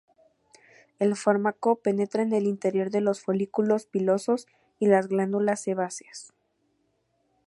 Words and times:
El 0.97 1.15
fármaco 1.15 1.75
penetra 1.75 2.23
en 2.23 2.33
el 2.33 2.47
interior 2.47 2.89
de 2.89 3.01
los 3.01 3.21
folículos 3.21 3.85
pilosos 3.85 4.47
y 4.79 4.87
las 4.87 5.07
glándulas 5.07 5.59
sebáceas. 5.61 6.33